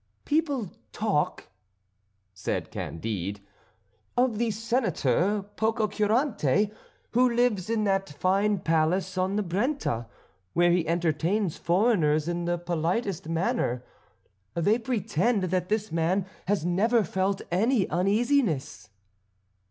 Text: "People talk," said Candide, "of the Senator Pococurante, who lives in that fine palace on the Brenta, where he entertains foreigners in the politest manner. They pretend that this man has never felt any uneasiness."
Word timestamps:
"People 0.25 0.71
talk," 0.91 1.49
said 2.33 2.71
Candide, 2.71 3.39
"of 4.17 4.39
the 4.39 4.49
Senator 4.49 5.45
Pococurante, 5.55 6.71
who 7.11 7.29
lives 7.31 7.69
in 7.69 7.83
that 7.83 8.09
fine 8.09 8.57
palace 8.61 9.15
on 9.15 9.35
the 9.35 9.43
Brenta, 9.43 10.07
where 10.53 10.71
he 10.71 10.87
entertains 10.87 11.57
foreigners 11.57 12.27
in 12.27 12.45
the 12.45 12.57
politest 12.57 13.29
manner. 13.29 13.83
They 14.55 14.79
pretend 14.79 15.43
that 15.43 15.69
this 15.69 15.91
man 15.91 16.25
has 16.47 16.65
never 16.65 17.03
felt 17.03 17.43
any 17.51 17.87
uneasiness." 17.87 18.89